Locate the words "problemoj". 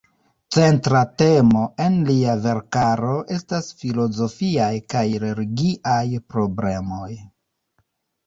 6.35-7.13